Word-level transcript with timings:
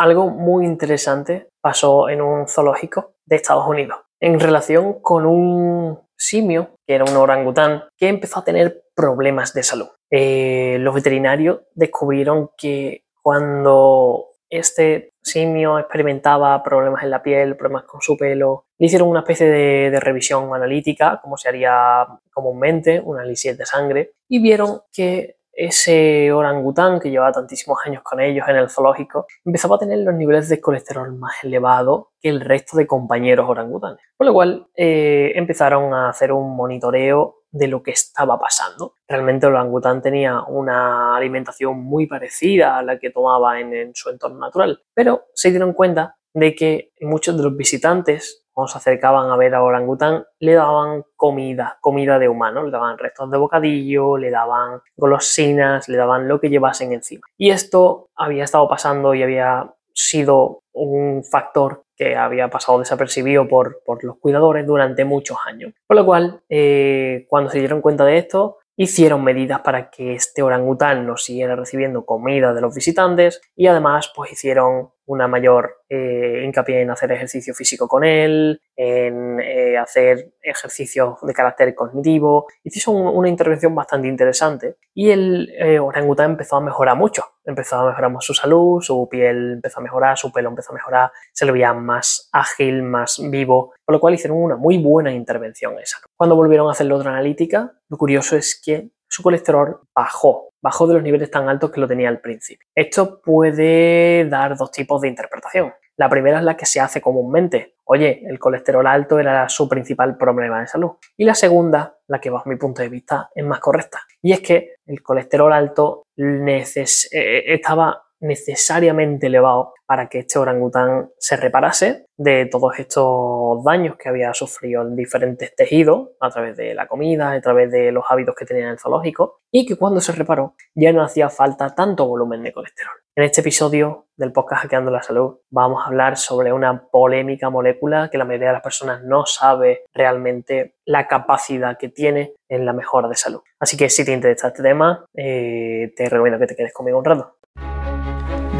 algo 0.00 0.30
muy 0.30 0.64
interesante 0.64 1.48
pasó 1.60 2.08
en 2.08 2.22
un 2.22 2.48
zoológico 2.48 3.12
de 3.26 3.36
Estados 3.36 3.66
Unidos 3.68 3.98
en 4.18 4.40
relación 4.40 5.00
con 5.00 5.26
un 5.26 5.98
simio, 6.16 6.70
que 6.86 6.94
era 6.94 7.04
un 7.04 7.16
orangután, 7.16 7.84
que 7.96 8.08
empezó 8.08 8.40
a 8.40 8.44
tener 8.44 8.84
problemas 8.94 9.54
de 9.54 9.62
salud. 9.62 9.88
Eh, 10.10 10.76
los 10.80 10.94
veterinarios 10.94 11.60
descubrieron 11.74 12.50
que 12.56 13.04
cuando 13.22 14.26
este 14.50 15.10
simio 15.22 15.78
experimentaba 15.78 16.62
problemas 16.62 17.02
en 17.02 17.10
la 17.10 17.22
piel, 17.22 17.56
problemas 17.56 17.84
con 17.84 18.00
su 18.00 18.16
pelo, 18.16 18.64
le 18.78 18.86
hicieron 18.86 19.08
una 19.08 19.20
especie 19.20 19.48
de, 19.48 19.90
de 19.90 20.00
revisión 20.00 20.52
analítica, 20.54 21.20
como 21.22 21.36
se 21.36 21.48
haría 21.48 22.06
comúnmente, 22.32 23.00
un 23.00 23.18
análisis 23.18 23.56
de 23.56 23.66
sangre, 23.66 24.12
y 24.28 24.40
vieron 24.40 24.80
que 24.92 25.36
ese 25.60 26.32
orangután 26.32 26.98
que 27.00 27.10
llevaba 27.10 27.32
tantísimos 27.32 27.78
años 27.84 28.02
con 28.02 28.18
ellos 28.18 28.48
en 28.48 28.56
el 28.56 28.70
zoológico 28.70 29.26
empezaba 29.44 29.76
a 29.76 29.78
tener 29.78 29.98
los 29.98 30.14
niveles 30.14 30.48
de 30.48 30.60
colesterol 30.60 31.14
más 31.14 31.34
elevados 31.44 32.06
que 32.18 32.30
el 32.30 32.40
resto 32.40 32.78
de 32.78 32.86
compañeros 32.86 33.46
orangutanes. 33.48 34.00
Por 34.16 34.26
lo 34.26 34.32
cual 34.32 34.68
eh, 34.74 35.32
empezaron 35.34 35.92
a 35.92 36.08
hacer 36.08 36.32
un 36.32 36.56
monitoreo 36.56 37.42
de 37.50 37.68
lo 37.68 37.82
que 37.82 37.90
estaba 37.90 38.38
pasando. 38.38 38.94
Realmente 39.06 39.46
el 39.46 39.52
orangután 39.52 40.00
tenía 40.00 40.42
una 40.44 41.14
alimentación 41.16 41.78
muy 41.78 42.06
parecida 42.06 42.78
a 42.78 42.82
la 42.82 42.98
que 42.98 43.10
tomaba 43.10 43.60
en 43.60 43.94
su 43.94 44.08
entorno 44.08 44.38
natural, 44.38 44.82
pero 44.94 45.24
se 45.34 45.50
dieron 45.50 45.74
cuenta 45.74 46.16
de 46.32 46.54
que 46.54 46.92
muchos 47.00 47.36
de 47.36 47.42
los 47.42 47.56
visitantes 47.56 48.39
se 48.66 48.78
acercaban 48.78 49.30
a 49.30 49.36
ver 49.36 49.54
a 49.54 49.62
orangután, 49.62 50.24
le 50.38 50.54
daban 50.54 51.04
comida, 51.16 51.78
comida 51.80 52.18
de 52.18 52.28
humano, 52.28 52.62
le 52.62 52.70
daban 52.70 52.98
restos 52.98 53.30
de 53.30 53.38
bocadillo, 53.38 54.16
le 54.16 54.30
daban 54.30 54.80
golosinas, 54.96 55.88
le 55.88 55.96
daban 55.96 56.28
lo 56.28 56.40
que 56.40 56.50
llevasen 56.50 56.92
encima. 56.92 57.22
Y 57.36 57.50
esto 57.50 58.10
había 58.16 58.44
estado 58.44 58.68
pasando 58.68 59.14
y 59.14 59.22
había 59.22 59.74
sido 59.92 60.62
un 60.72 61.24
factor 61.24 61.84
que 61.96 62.16
había 62.16 62.48
pasado 62.48 62.78
desapercibido 62.78 63.46
por, 63.48 63.82
por 63.84 64.02
los 64.04 64.18
cuidadores 64.18 64.66
durante 64.66 65.04
muchos 65.04 65.36
años. 65.46 65.72
Por 65.86 65.96
lo 65.96 66.06
cual, 66.06 66.42
eh, 66.48 67.26
cuando 67.28 67.50
se 67.50 67.58
dieron 67.58 67.82
cuenta 67.82 68.04
de 68.04 68.18
esto, 68.18 68.58
hicieron 68.76 69.22
medidas 69.22 69.60
para 69.60 69.90
que 69.90 70.14
este 70.14 70.42
orangután 70.42 71.06
no 71.06 71.18
siguiera 71.18 71.54
recibiendo 71.54 72.06
comida 72.06 72.54
de 72.54 72.62
los 72.62 72.74
visitantes 72.74 73.42
y 73.54 73.66
además 73.66 74.10
pues 74.16 74.32
hicieron 74.32 74.88
una 75.10 75.26
mayor 75.26 75.78
eh, 75.88 76.42
hincapié 76.44 76.82
en 76.82 76.90
hacer 76.90 77.10
ejercicio 77.10 77.52
físico 77.52 77.88
con 77.88 78.04
él, 78.04 78.62
en 78.76 79.40
eh, 79.40 79.76
hacer 79.76 80.34
ejercicios 80.40 81.18
de 81.22 81.34
carácter 81.34 81.74
cognitivo. 81.74 82.46
Hizo 82.62 82.92
una 82.92 83.28
intervención 83.28 83.74
bastante 83.74 84.06
interesante 84.06 84.76
y 84.94 85.10
el 85.10 85.52
eh, 85.58 85.80
orangután 85.80 86.30
empezó 86.30 86.56
a 86.56 86.60
mejorar 86.60 86.96
mucho. 86.96 87.24
Empezó 87.44 87.76
a 87.76 87.88
mejorar 87.88 88.12
su 88.20 88.34
salud, 88.34 88.80
su 88.80 89.08
piel 89.10 89.54
empezó 89.54 89.80
a 89.80 89.82
mejorar, 89.82 90.16
su 90.16 90.30
pelo 90.30 90.50
empezó 90.50 90.70
a 90.70 90.76
mejorar, 90.76 91.10
se 91.32 91.44
le 91.44 91.52
veía 91.52 91.72
más 91.72 92.28
ágil, 92.30 92.84
más 92.84 93.20
vivo, 93.30 93.74
por 93.84 93.94
lo 93.94 94.00
cual 94.00 94.14
hicieron 94.14 94.38
una 94.38 94.56
muy 94.56 94.78
buena 94.78 95.12
intervención 95.12 95.76
esa. 95.80 95.98
Cuando 96.16 96.36
volvieron 96.36 96.68
a 96.68 96.72
hacer 96.72 96.86
la 96.86 96.94
otra 96.94 97.10
analítica, 97.10 97.72
lo 97.88 97.96
curioso 97.96 98.36
es 98.36 98.60
que 98.64 98.90
su 99.10 99.22
colesterol 99.22 99.80
bajó, 99.94 100.52
bajó 100.62 100.86
de 100.86 100.94
los 100.94 101.02
niveles 101.02 101.30
tan 101.30 101.48
altos 101.48 101.70
que 101.70 101.80
lo 101.80 101.88
tenía 101.88 102.08
al 102.08 102.20
principio. 102.20 102.66
Esto 102.74 103.20
puede 103.20 104.24
dar 104.28 104.56
dos 104.56 104.70
tipos 104.70 105.00
de 105.00 105.08
interpretación. 105.08 105.72
La 105.96 106.08
primera 106.08 106.38
es 106.38 106.44
la 106.44 106.56
que 106.56 106.64
se 106.64 106.80
hace 106.80 107.02
comúnmente. 107.02 107.74
Oye, 107.84 108.22
el 108.24 108.38
colesterol 108.38 108.86
alto 108.86 109.18
era 109.18 109.48
su 109.48 109.68
principal 109.68 110.16
problema 110.16 110.60
de 110.60 110.68
salud. 110.68 110.92
Y 111.16 111.24
la 111.24 111.34
segunda, 111.34 111.98
la 112.06 112.20
que 112.20 112.30
bajo 112.30 112.48
mi 112.48 112.56
punto 112.56 112.82
de 112.82 112.88
vista 112.88 113.30
es 113.34 113.44
más 113.44 113.58
correcta. 113.58 114.00
Y 114.22 114.32
es 114.32 114.40
que 114.40 114.76
el 114.86 115.02
colesterol 115.02 115.52
alto 115.52 116.06
eh, 116.16 117.44
estaba 117.46 118.02
necesariamente 118.20 119.26
elevado 119.26 119.74
para 119.86 120.08
que 120.08 120.20
este 120.20 120.38
orangután 120.38 121.10
se 121.18 121.36
reparase 121.36 122.06
de 122.16 122.46
todos 122.46 122.78
estos 122.78 123.64
daños 123.64 123.96
que 123.96 124.08
había 124.08 124.32
sufrido 124.34 124.82
en 124.82 124.94
diferentes 124.94 125.54
tejidos 125.56 126.10
a 126.20 126.30
través 126.30 126.56
de 126.56 126.74
la 126.74 126.86
comida, 126.86 127.32
a 127.32 127.40
través 127.40 127.72
de 127.72 127.90
los 127.90 128.04
hábitos 128.08 128.34
que 128.36 128.44
tenía 128.44 128.64
en 128.64 128.70
el 128.70 128.78
zoológico 128.78 129.40
y 129.50 129.66
que 129.66 129.76
cuando 129.76 130.00
se 130.00 130.12
reparó 130.12 130.54
ya 130.74 130.92
no 130.92 131.02
hacía 131.02 131.28
falta 131.28 131.74
tanto 131.74 132.06
volumen 132.06 132.42
de 132.42 132.52
colesterol. 132.52 132.94
En 133.16 133.24
este 133.24 133.40
episodio 133.40 134.06
del 134.16 134.32
podcast 134.32 134.62
Hackeando 134.62 134.90
la 134.90 135.02
Salud 135.02 135.38
vamos 135.50 135.82
a 135.82 135.88
hablar 135.88 136.16
sobre 136.16 136.52
una 136.52 136.86
polémica 136.88 137.50
molécula 137.50 138.08
que 138.10 138.18
la 138.18 138.24
mayoría 138.24 138.48
de 138.48 138.54
las 138.54 138.62
personas 138.62 139.02
no 139.02 139.26
sabe 139.26 139.84
realmente 139.92 140.76
la 140.84 141.08
capacidad 141.08 141.76
que 141.76 141.88
tiene 141.88 142.34
en 142.48 142.64
la 142.64 142.72
mejora 142.72 143.08
de 143.08 143.16
salud. 143.16 143.40
Así 143.58 143.76
que 143.76 143.90
si 143.90 144.04
te 144.04 144.12
interesa 144.12 144.48
este 144.48 144.62
tema, 144.62 145.04
eh, 145.14 145.92
te 145.96 146.08
recomiendo 146.08 146.38
que 146.38 146.46
te 146.46 146.56
quedes 146.56 146.72
conmigo 146.72 146.98
un 146.98 147.04
rato. 147.04 147.36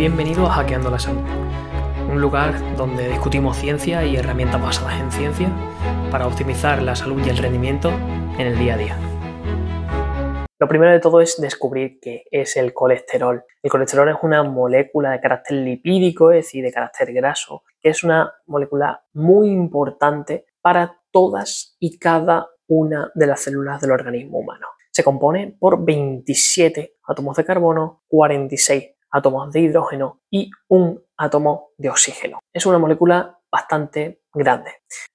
Bienvenido 0.00 0.46
a 0.46 0.52
Hackeando 0.52 0.88
la 0.88 0.98
Salud, 0.98 1.20
un 2.10 2.22
lugar 2.22 2.74
donde 2.74 3.06
discutimos 3.10 3.58
ciencia 3.58 4.02
y 4.02 4.16
herramientas 4.16 4.58
basadas 4.58 4.98
en 4.98 5.12
ciencia 5.12 5.52
para 6.10 6.26
optimizar 6.26 6.80
la 6.80 6.96
salud 6.96 7.20
y 7.22 7.28
el 7.28 7.36
rendimiento 7.36 7.90
en 7.90 8.46
el 8.46 8.58
día 8.58 8.76
a 8.76 8.78
día. 8.78 8.96
Lo 10.58 10.66
primero 10.68 10.90
de 10.90 11.00
todo 11.00 11.20
es 11.20 11.38
descubrir 11.38 11.98
qué 12.00 12.24
es 12.30 12.56
el 12.56 12.72
colesterol. 12.72 13.44
El 13.62 13.70
colesterol 13.70 14.08
es 14.08 14.16
una 14.22 14.42
molécula 14.42 15.10
de 15.10 15.20
carácter 15.20 15.58
lipídico, 15.58 16.30
es 16.30 16.46
decir, 16.46 16.64
de 16.64 16.72
carácter 16.72 17.12
graso, 17.12 17.64
que 17.78 17.90
es 17.90 18.02
una 18.02 18.32
molécula 18.46 19.04
muy 19.12 19.50
importante 19.50 20.46
para 20.62 20.98
todas 21.10 21.76
y 21.78 21.98
cada 21.98 22.48
una 22.68 23.12
de 23.14 23.26
las 23.26 23.40
células 23.40 23.82
del 23.82 23.90
organismo 23.90 24.38
humano. 24.38 24.66
Se 24.92 25.04
compone 25.04 25.54
por 25.60 25.84
27 25.84 26.94
átomos 27.06 27.36
de 27.36 27.44
carbono, 27.44 28.02
46 28.08 28.94
átomos 29.10 29.52
de 29.52 29.60
hidrógeno 29.60 30.20
y 30.30 30.50
un 30.68 31.02
átomo 31.16 31.70
de 31.76 31.90
oxígeno. 31.90 32.38
Es 32.52 32.66
una 32.66 32.78
molécula 32.78 33.38
bastante 33.50 34.20
grande. 34.32 34.70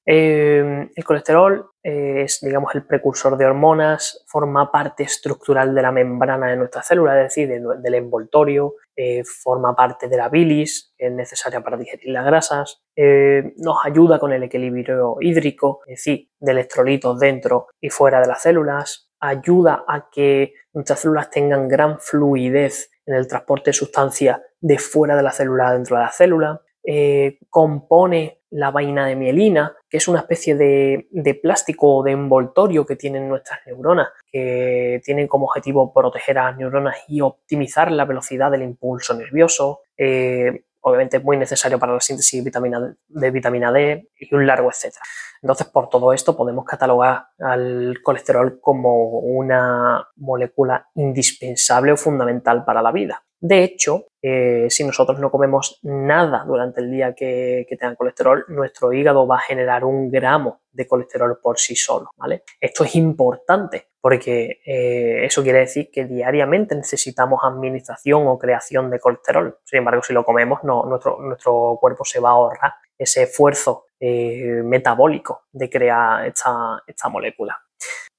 Eh, 0.05 0.89
el 0.93 1.03
colesterol 1.03 1.71
es, 1.81 2.41
digamos, 2.41 2.75
el 2.75 2.85
precursor 2.85 3.37
de 3.37 3.45
hormonas, 3.45 4.25
forma 4.27 4.71
parte 4.71 5.03
estructural 5.03 5.73
de 5.73 5.81
la 5.81 5.91
membrana 5.91 6.47
de 6.47 6.57
nuestra 6.57 6.83
célula, 6.83 7.17
es 7.21 7.35
decir, 7.35 7.47
del 7.47 7.93
envoltorio, 7.93 8.73
eh, 8.95 9.23
forma 9.23 9.75
parte 9.75 10.07
de 10.07 10.17
la 10.17 10.29
bilis, 10.29 10.93
que 10.97 11.07
es 11.07 11.11
necesaria 11.11 11.61
para 11.61 11.77
digerir 11.77 12.09
las 12.09 12.25
grasas, 12.25 12.81
eh, 12.95 13.53
nos 13.57 13.77
ayuda 13.85 14.19
con 14.19 14.33
el 14.33 14.43
equilibrio 14.43 15.17
hídrico, 15.21 15.81
es 15.85 15.99
decir, 15.99 16.29
de 16.39 16.51
electrolitos 16.51 17.19
dentro 17.19 17.67
y 17.79 17.89
fuera 17.89 18.19
de 18.19 18.27
las 18.27 18.41
células, 18.41 19.11
ayuda 19.19 19.85
a 19.87 20.09
que 20.09 20.53
nuestras 20.73 20.99
células 20.99 21.29
tengan 21.29 21.67
gran 21.67 21.99
fluidez 21.99 22.91
en 23.05 23.15
el 23.15 23.27
transporte 23.27 23.69
de 23.69 23.73
sustancias 23.73 24.39
de 24.59 24.77
fuera 24.77 25.15
de 25.15 25.23
la 25.23 25.31
célula 25.31 25.73
dentro 25.73 25.97
de 25.97 26.03
la 26.03 26.11
célula, 26.11 26.61
eh, 26.83 27.39
compone 27.49 28.41
la 28.51 28.71
vaina 28.71 29.07
de 29.07 29.15
mielina, 29.15 29.75
que 29.89 29.97
es 29.97 30.07
una 30.07 30.19
especie 30.19 30.55
de, 30.55 31.39
plástico 31.41 31.97
o 31.97 32.03
de 32.03 32.11
envoltorio 32.11 32.85
que 32.85 32.95
tienen 32.95 33.27
nuestras 33.27 33.59
neuronas, 33.65 34.09
que 34.31 35.01
tienen 35.03 35.27
como 35.27 35.47
objetivo 35.47 35.91
proteger 35.93 36.37
a 36.37 36.45
las 36.45 36.57
neuronas 36.57 36.95
y 37.07 37.21
optimizar 37.21 37.91
la 37.91 38.05
velocidad 38.05 38.51
del 38.51 38.61
impulso 38.61 39.13
nervioso. 39.13 39.81
Eh, 39.97 40.63
obviamente 40.87 41.19
muy 41.19 41.35
necesario 41.35 41.79
para 41.79 41.93
la 41.93 41.99
síntesis 41.99 42.39
de 42.39 42.45
vitamina, 42.45 42.95
de 43.07 43.31
vitamina 43.31 43.71
D 43.71 44.07
y 44.19 44.35
un 44.35 44.45
largo 44.45 44.69
etcétera. 44.69 45.03
Entonces, 45.41 45.67
por 45.67 45.89
todo 45.89 46.13
esto 46.13 46.37
podemos 46.37 46.63
catalogar 46.63 47.25
al 47.39 47.97
colesterol 48.03 48.59
como 48.61 49.19
una 49.19 50.07
molécula 50.15 50.87
indispensable 50.93 51.91
o 51.91 51.97
fundamental 51.97 52.63
para 52.65 52.83
la 52.83 52.91
vida. 52.91 53.23
De 53.39 53.63
hecho, 53.63 54.05
eh, 54.27 54.71
si 54.71 54.83
nosotros 54.83 55.19
no 55.19 55.29
comemos 55.29 55.77
nada 55.83 56.43
durante 56.47 56.81
el 56.81 56.89
día 56.89 57.13
que, 57.13 57.67
tenga 57.79 57.95
colesterol, 57.95 58.43
nuestro 58.47 58.91
hígado 58.91 59.27
va 59.27 59.35
a 59.35 59.41
generar 59.41 59.85
un 59.85 60.09
gramo 60.09 60.61
de 60.71 60.87
colesterol 60.87 61.37
por 61.39 61.59
sí 61.59 61.75
solo. 61.75 62.09
¿vale? 62.17 62.41
Esto 62.59 62.85
es 62.85 62.95
importante 62.95 63.89
porque 64.01 64.61
eh, 64.65 65.25
eso 65.25 65.43
quiere 65.43 65.59
decir 65.59 65.91
que 65.91 66.05
diariamente 66.05 66.73
necesitamos 66.75 67.41
administración 67.43 68.25
o 68.25 68.39
creación 68.39 68.89
de 68.89 68.99
colesterol. 68.99 69.59
Sin 69.63 69.77
embargo, 69.77 70.01
si 70.01 70.11
lo 70.11 70.25
comemos, 70.25 70.63
nuestro, 70.63 71.19
nuestro 71.21 71.77
cuerpo 71.79 72.03
se 72.03 72.19
va 72.19 72.29
a 72.29 72.33
ahorrar 72.33 72.73
ese 72.97 73.23
esfuerzo 73.23 73.85
eh, 73.99 74.61
metabólico 74.63 75.43
de 75.51 75.69
crear 75.69 76.25
esta, 76.25 77.09
molécula. 77.11 77.61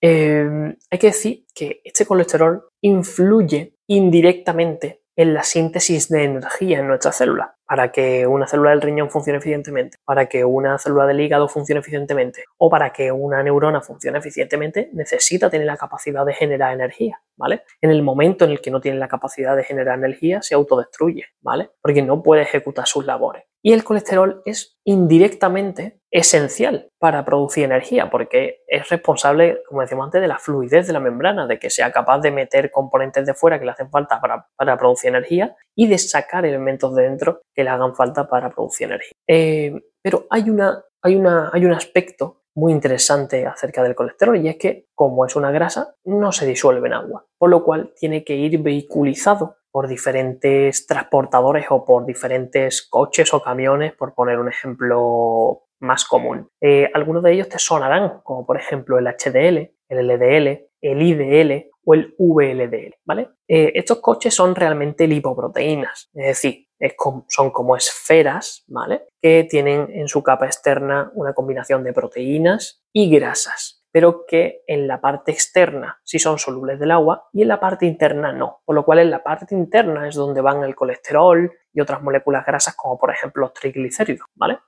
hay 0.01 0.99
que 1.01 1.07
decir 1.09 1.47
que 1.53 1.81
este 1.83 2.07
colesterol 2.07 2.69
influye 2.81 3.75
indirectamente 3.89 5.06
en 5.17 5.33
la 5.33 5.43
síntesis 5.43 6.09
de 6.09 6.25
energía 6.25 6.79
en 6.79 6.89
nuestra 6.89 7.11
célula. 7.11 7.55
Para 7.67 7.91
que 7.91 8.27
una 8.27 8.47
célula 8.47 8.71
del 8.71 8.83
riñón 8.83 9.11
funcione 9.11 9.39
eficientemente, 9.39 9.99
para 10.05 10.27
que 10.27 10.45
una 10.45 10.79
célula 10.79 11.07
del 11.07 11.21
hígado 11.21 11.49
funcione 11.49 11.81
eficientemente 11.81 12.45
o 12.59 12.71
para 12.71 12.93
que 12.93 13.11
una 13.11 13.43
neurona 13.43 13.81
funcione 13.81 14.19
eficientemente, 14.19 14.91
necesita 14.93 15.51
tener 15.51 15.67
la 15.67 15.77
capacidad 15.77 16.25
de 16.25 16.33
generar 16.33 16.73
energía, 16.73 17.21
¿vale? 17.37 17.65
En 17.81 17.91
el 17.91 18.03
momento 18.03 18.45
en 18.45 18.53
el 18.53 18.61
que 18.61 18.71
no 18.71 18.81
tiene 18.81 18.99
la 18.99 19.09
capacidad 19.09 19.57
de 19.57 19.65
generar 19.65 19.99
energía, 19.99 20.43
se 20.43 20.55
autodestruye, 20.55 21.25
¿vale? 21.41 21.71
Porque 21.83 22.03
no 22.03 22.23
puede 22.23 22.43
ejecutar 22.43 22.87
sus 22.87 23.05
labores. 23.05 23.45
Y 23.67 23.73
el 23.73 23.83
colesterol 23.83 24.43
es 24.45 24.79
indirectamente 24.85 25.99
esencial 26.13 26.89
para 27.01 27.25
producir 27.25 27.65
energía, 27.65 28.11
porque 28.11 28.61
es 28.69 28.89
responsable, 28.91 29.61
como 29.69 29.81
decíamos 29.81 30.05
antes, 30.05 30.21
de 30.21 30.29
la 30.29 30.39
fluidez 30.39 30.87
de 30.87 30.93
la 30.93 31.01
membrana, 31.01 31.49
de 31.49 31.59
que 31.59 31.69
sea 31.69 31.91
capaz 31.91 32.21
de 32.21 32.31
meter 32.31 32.71
componentes 32.71 33.27
de 33.27 33.35
fuera 33.35 33.59
que 33.59 33.65
le 33.65 33.73
hacen 33.73 33.91
falta 33.91 34.21
para, 34.21 34.79
producir 34.79 35.09
energía 35.09 35.57
y 35.75 35.89
de 35.89 35.99
sacar 35.99 36.47
elementos 36.47 36.95
de 36.95 37.03
dentro 37.03 37.43
que 37.53 37.65
le 37.65 37.71
hagan 37.71 37.97
falta 37.97 38.29
para 38.29 38.51
producir 38.51 38.87
energía. 38.87 39.15
Eh, 39.27 39.75
pero 40.01 40.29
hay, 40.31 40.49
una, 40.49 40.85
hay, 41.03 41.17
una, 41.17 41.51
hay 41.53 41.65
un 41.65 41.73
aspecto 41.73 42.45
muy 42.55 42.73
interesante 42.73 43.47
acerca 43.47 43.83
del 43.83 43.97
colesterol 43.97 44.37
y 44.37 44.49
es 44.49 44.59
que 44.59 44.87
como 44.95 45.27
es 45.27 45.35
una 45.35 45.51
grasa 45.51 45.97
no 46.05 46.31
se 46.31 46.47
disuelve 46.47 46.87
en 46.87 46.95
agua, 46.95 47.27
por 47.37 47.51
lo 47.51 47.65
cual 47.65 47.93
tiene 47.97 48.23
que 48.23 48.37
ir 48.37 48.63
vehiculizado 48.63 49.57
por 49.77 49.89
diferentes 49.89 50.87
transportadores 50.87 51.67
o 51.69 51.85
por 51.85 52.07
diferentes 52.07 52.81
coches 52.81 53.35
o 53.35 53.43
camiones, 53.43 53.93
por 53.93 54.15
poner 54.15 54.39
un 54.39 54.49
ejemplo 54.49 55.65
más 55.81 56.07
común. 56.07 56.49
Eh, 56.63 56.91
algunos 56.95 57.23
de 57.23 57.35
ellos 57.35 57.51
te 57.51 57.59
sonarán, 57.59 58.23
como 58.23 58.47
por 58.47 58.57
ejemplo 58.57 58.99
el 58.99 59.07
HDL, 59.07 59.71
el 59.91 60.07
LDL, 60.09 60.71
el 60.81 61.03
IDL 61.03 61.67
o 61.85 61.93
el 61.93 62.15
VLDL, 62.19 62.95
¿vale? 63.05 63.29
Eh, 63.47 63.73
estos 63.75 64.01
coches 64.01 64.33
son 64.33 64.55
realmente 64.55 65.07
lipoproteínas, 65.07 66.09
es 66.15 66.27
decir, 66.27 66.69
son 67.29 67.51
como 67.51 67.77
esferas, 67.77 68.65
¿vale? 68.69 69.03
Que 69.21 69.45
tienen 69.45 69.91
en 69.91 70.09
su 70.09 70.23
capa 70.23 70.47
externa 70.47 71.11
una 71.15 71.35
combinación 71.35 71.85
de 71.85 71.93
proteínas 71.93 72.83
y 72.95 73.11
grasas, 73.11 73.76
pero 73.97 74.27
que 74.27 74.63
en 74.67 74.87
la 74.87 75.01
parte 75.01 75.33
externa 75.33 75.99
sí 76.05 76.19
son 76.19 76.39
solubles 76.39 76.79
del 76.79 76.91
agua 76.91 77.31
y 77.33 77.41
en 77.41 77.49
la 77.49 77.59
parte 77.59 77.87
interna 77.87 78.31
no, 78.31 78.61
por 78.67 78.75
lo 78.75 78.85
cual 78.85 78.99
en 78.99 79.11
la 79.11 79.23
parte 79.23 79.55
interna 79.55 80.07
es 80.07 80.15
donde 80.15 80.43
van 80.43 80.63
el 80.65 80.75
colesterol 80.75 81.51
y 81.73 81.81
otras 81.81 82.03
moléculas 82.03 82.45
grasas 82.45 82.77
como 82.77 82.99
por 82.99 83.11
ejemplo 83.11 83.41
los 83.41 83.55
triglicéridos, 83.55 84.29
¿vale? 84.35 84.59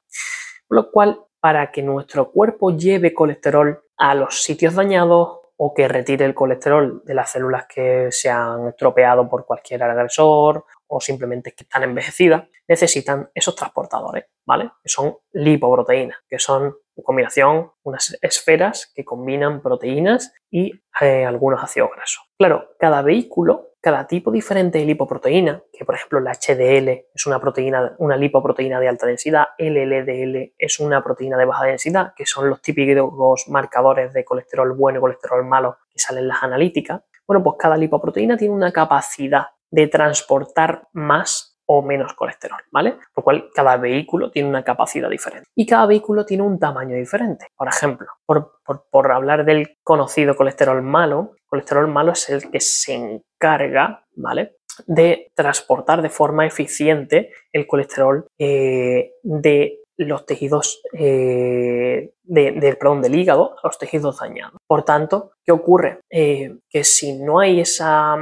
Por 0.66 0.76
lo 0.76 0.90
cual, 0.90 1.20
para 1.40 1.70
que 1.70 1.82
nuestro 1.82 2.30
cuerpo 2.30 2.74
lleve 2.74 3.12
colesterol 3.12 3.84
a 3.98 4.14
los 4.14 4.42
sitios 4.42 4.74
dañados 4.74 5.40
o 5.58 5.74
que 5.74 5.88
retire 5.88 6.24
el 6.24 6.34
colesterol 6.34 7.02
de 7.04 7.12
las 7.12 7.30
células 7.30 7.66
que 7.66 8.10
se 8.10 8.30
han 8.30 8.68
estropeado 8.68 9.28
por 9.28 9.44
cualquier 9.44 9.82
agresor 9.82 10.64
o 10.86 11.02
simplemente 11.02 11.52
que 11.52 11.64
están 11.64 11.82
envejecidas, 11.82 12.44
necesitan 12.66 13.30
esos 13.34 13.54
transportadores, 13.54 14.24
¿vale? 14.46 14.70
Que 14.82 14.88
son 14.88 15.18
lipoproteínas, 15.32 16.16
que 16.26 16.38
son 16.38 16.74
combinación 17.02 17.72
unas 17.82 18.18
esferas 18.22 18.92
que 18.94 19.04
combinan 19.04 19.62
proteínas 19.62 20.32
y 20.50 20.72
eh, 21.00 21.24
algunos 21.24 21.62
ácidos 21.62 21.90
grasos. 21.94 22.22
Claro, 22.38 22.70
cada 22.78 23.02
vehículo 23.02 23.68
cada 23.80 24.06
tipo 24.06 24.30
diferente 24.30 24.78
de 24.78 24.84
lipoproteína, 24.84 25.62
que 25.72 25.84
por 25.84 25.94
ejemplo 25.94 26.20
la 26.20 26.32
HDL 26.32 27.06
es 27.14 27.26
una 27.26 27.40
proteína, 27.40 27.94
una 27.98 28.16
lipoproteína 28.16 28.80
de 28.80 28.88
alta 28.88 29.06
densidad, 29.06 29.46
el 29.56 29.74
LDL 29.74 30.54
es 30.58 30.80
una 30.80 31.02
proteína 31.02 31.38
de 31.38 31.44
baja 31.44 31.64
densidad, 31.64 32.12
que 32.16 32.26
son 32.26 32.50
los 32.50 32.60
típicos 32.60 33.48
marcadores 33.48 34.12
de 34.12 34.24
colesterol 34.24 34.72
bueno 34.76 34.98
y 34.98 35.00
colesterol 35.00 35.44
malo 35.44 35.78
que 35.90 36.00
salen 36.00 36.24
en 36.24 36.28
las 36.28 36.42
analíticas. 36.42 37.02
Bueno, 37.26 37.42
pues 37.42 37.56
cada 37.58 37.76
lipoproteína 37.76 38.36
tiene 38.36 38.54
una 38.54 38.72
capacidad 38.72 39.46
de 39.70 39.86
transportar 39.86 40.88
más 40.92 41.57
o 41.70 41.82
menos 41.82 42.14
colesterol, 42.14 42.60
¿vale? 42.72 42.92
Por 42.92 43.18
lo 43.18 43.24
cual 43.24 43.50
cada 43.54 43.76
vehículo 43.76 44.30
tiene 44.30 44.48
una 44.48 44.64
capacidad 44.64 45.10
diferente 45.10 45.48
y 45.54 45.66
cada 45.66 45.86
vehículo 45.86 46.24
tiene 46.24 46.42
un 46.42 46.58
tamaño 46.58 46.96
diferente. 46.96 47.48
Por 47.54 47.68
ejemplo, 47.68 48.06
por, 48.24 49.12
hablar 49.12 49.44
del 49.44 49.76
conocido 49.84 50.34
colesterol 50.34 50.82
malo, 50.82 51.36
colesterol 51.46 51.86
malo 51.86 52.12
es 52.12 52.28
el 52.30 52.50
que 52.50 52.60
se 52.60 52.94
encarga, 52.94 54.04
¿vale? 54.16 54.56
de 54.86 55.30
transportar 55.34 56.02
de 56.02 56.08
forma 56.08 56.46
eficiente 56.46 57.32
el 57.52 57.66
colesterol 57.66 58.26
eh, 58.38 59.12
de 59.22 59.80
los 59.96 60.24
tejidos 60.24 60.80
eh, 60.92 62.12
de, 62.22 62.76
perdón, 62.78 63.02
del 63.02 63.16
hígado 63.16 63.56
a 63.58 63.66
los 63.66 63.78
tejidos 63.78 64.20
dañados. 64.20 64.60
Por 64.66 64.84
tanto, 64.84 65.32
¿qué 65.44 65.52
ocurre? 65.52 66.00
Eh, 66.08 66.58
que 66.70 66.84
si 66.84 67.18
no 67.18 67.40
hay 67.40 67.60
esa, 67.60 68.16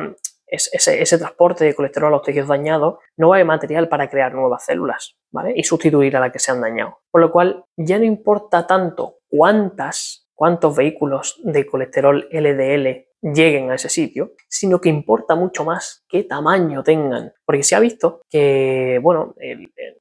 ese, 0.46 1.18
transporte 1.18 1.64
de 1.64 1.74
colesterol 1.74 2.08
a 2.08 2.16
los 2.16 2.22
tejidos 2.22 2.48
dañados, 2.48 2.98
no 3.16 3.28
va 3.28 3.36
a 3.36 3.38
haber 3.38 3.46
material 3.46 3.88
para 3.88 4.08
crear 4.08 4.34
nuevas 4.34 4.64
células, 4.64 5.16
¿vale? 5.30 5.52
Y 5.56 5.64
sustituir 5.64 6.16
a 6.16 6.20
las 6.20 6.32
que 6.32 6.38
se 6.38 6.52
han 6.52 6.60
dañado. 6.60 7.00
Por 7.10 7.20
lo 7.20 7.32
cual, 7.32 7.64
ya 7.76 7.98
no 7.98 8.04
importa 8.04 8.66
tanto 8.66 9.18
cuántas, 9.28 10.28
cuántos 10.34 10.76
vehículos 10.76 11.40
de 11.44 11.66
colesterol 11.66 12.28
LDL 12.30 13.06
lleguen 13.22 13.70
a 13.70 13.74
ese 13.74 13.88
sitio, 13.88 14.32
sino 14.48 14.80
que 14.80 14.88
importa 14.88 15.34
mucho 15.34 15.64
más 15.64 16.04
qué 16.08 16.22
tamaño 16.22 16.82
tengan. 16.82 17.32
Porque 17.44 17.62
se 17.62 17.74
ha 17.74 17.80
visto 17.80 18.20
que, 18.30 19.00
bueno, 19.02 19.34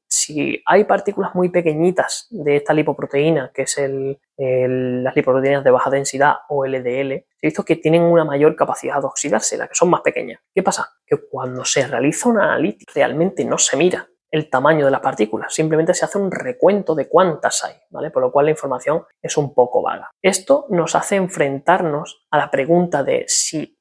si 0.07 0.61
hay 0.65 0.83
partículas 0.83 1.33
muy 1.33 1.49
pequeñitas 1.49 2.27
de 2.29 2.57
esta 2.57 2.73
lipoproteína, 2.73 3.51
que 3.53 3.63
es 3.63 3.77
el, 3.77 4.19
las 4.37 5.15
lipoproteínas 5.15 5.63
de 5.63 5.71
baja 5.71 5.89
densidad 5.89 6.35
o 6.49 6.65
LDL, 6.65 7.25
que 7.65 7.75
tienen 7.75 8.01
una 8.01 8.25
mayor 8.25 8.55
capacidad 8.55 8.99
de 8.99 9.07
oxidarse, 9.07 9.57
las 9.57 9.69
que 9.69 9.75
son 9.75 9.89
más 9.89 10.01
pequeñas. 10.01 10.39
¿Qué 10.53 10.63
pasa? 10.63 10.93
Que 11.05 11.17
cuando 11.29 11.65
se 11.65 11.85
realiza 11.87 12.29
una 12.29 12.45
analítica 12.45 12.91
realmente 12.95 13.45
no 13.45 13.57
se 13.57 13.77
mira 13.77 14.07
el 14.31 14.49
tamaño 14.49 14.83
de 14.83 14.91
las 14.91 14.99
partículas, 14.99 15.53
simplemente 15.53 15.93
se 15.93 16.03
hace 16.03 16.17
un 16.17 16.29
recuento 16.29 16.93
de 16.93 17.07
cuántas 17.07 17.63
hay, 17.63 17.75
¿vale? 17.89 18.11
Por 18.11 18.21
lo 18.21 18.31
cual 18.33 18.45
la 18.47 18.51
información 18.51 19.05
es 19.21 19.37
un 19.37 19.53
poco 19.53 19.81
vaga. 19.81 20.09
Esto 20.21 20.65
nos 20.69 20.93
hace 20.95 21.15
enfrentarnos 21.15 22.25
a 22.31 22.39
la 22.39 22.51
pregunta 22.51 23.01
de 23.01 23.23
si 23.27 23.77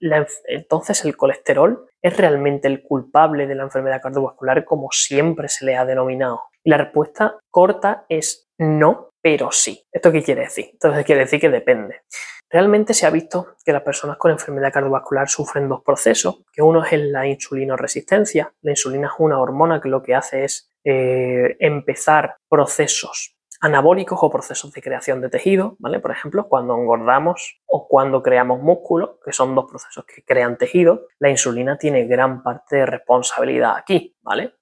entonces 0.46 1.05
el 1.05 1.16
colesterol 1.16 1.88
es 2.00 2.16
realmente 2.16 2.69
el 2.69 2.82
culpable 2.82 3.49
de 3.49 3.56
la 3.56 3.64
enfermedad 3.64 4.00
cardiovascular 4.00 4.64
como 4.64 4.88
siempre 4.93 5.49
se 5.49 5.64
le 5.64 5.76
ha 5.76 5.84
denominado. 5.84 6.43
Y 6.62 6.70
la 6.70 6.76
respuesta 6.76 7.37
corta 7.50 8.05
es 8.08 8.49
no, 8.56 9.11
pero 9.20 9.50
sí. 9.50 9.84
¿Esto 9.90 10.12
qué 10.12 10.22
quiere 10.22 10.43
decir? 10.43 10.69
Entonces 10.72 11.05
quiere 11.05 11.22
decir 11.22 11.40
que 11.40 11.50
depende. 11.50 12.02
Realmente 12.54 12.94
se 12.94 13.04
ha 13.04 13.10
visto 13.10 13.56
que 13.64 13.72
las 13.72 13.82
personas 13.82 14.16
con 14.16 14.30
enfermedad 14.30 14.72
cardiovascular 14.72 15.28
sufren 15.28 15.68
dos 15.68 15.82
procesos, 15.82 16.44
que 16.52 16.62
uno 16.62 16.84
es 16.84 16.92
la 16.92 17.26
insulinoresistencia. 17.26 18.54
La 18.62 18.70
insulina 18.70 19.08
es 19.08 19.14
una 19.18 19.40
hormona 19.40 19.80
que 19.80 19.88
lo 19.88 20.00
que 20.04 20.14
hace 20.14 20.44
es 20.44 20.72
eh, 20.84 21.56
empezar 21.58 22.36
procesos 22.48 23.36
anabólicos 23.60 24.20
o 24.22 24.30
procesos 24.30 24.72
de 24.72 24.82
creación 24.82 25.20
de 25.20 25.30
tejido, 25.30 25.74
¿vale? 25.80 25.98
Por 25.98 26.12
ejemplo, 26.12 26.46
cuando 26.46 26.76
engordamos 26.76 27.60
o 27.66 27.88
cuando 27.88 28.22
creamos 28.22 28.60
músculo, 28.60 29.18
que 29.24 29.32
son 29.32 29.56
dos 29.56 29.68
procesos 29.68 30.04
que 30.04 30.22
crean 30.22 30.56
tejido, 30.56 31.08
la 31.18 31.30
insulina 31.30 31.76
tiene 31.76 32.06
gran 32.06 32.44
parte 32.44 32.76
de 32.76 32.86
responsabilidad 32.86 33.74
aquí, 33.76 34.16
¿vale? 34.22 34.54